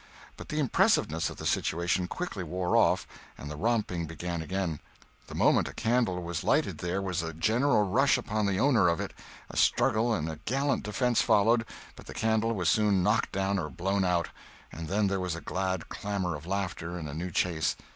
But 0.35 0.49
the 0.49 0.57
impressiveness 0.59 1.29
of 1.29 1.37
the 1.37 1.45
situation 1.45 2.07
quickly 2.07 2.43
wore 2.43 2.75
off, 2.75 3.05
and 3.37 3.51
the 3.51 3.55
romping 3.55 4.07
began 4.07 4.41
again. 4.41 4.79
The 5.27 5.35
moment 5.35 5.67
a 5.67 5.73
candle 5.75 6.23
was 6.23 6.43
lighted 6.43 6.79
there 6.79 7.03
was 7.03 7.21
a 7.21 7.33
general 7.35 7.83
rush 7.83 8.17
upon 8.17 8.47
the 8.47 8.59
owner 8.59 8.87
of 8.89 8.99
it; 8.99 9.13
a 9.51 9.55
struggle 9.57 10.11
and 10.11 10.27
a 10.27 10.39
gallant 10.45 10.81
defence 10.81 11.21
followed, 11.21 11.67
but 11.95 12.07
the 12.07 12.15
candle 12.15 12.53
was 12.53 12.67
soon 12.67 13.03
knocked 13.03 13.31
down 13.33 13.59
or 13.59 13.69
blown 13.69 14.03
out, 14.03 14.29
and 14.71 14.87
then 14.87 15.05
there 15.05 15.19
was 15.19 15.35
a 15.35 15.39
glad 15.41 15.87
clamor 15.89 16.35
of 16.35 16.47
laughter 16.47 16.97
and 16.97 17.07
a 17.07 17.13
new 17.13 17.29
chase. 17.29 17.75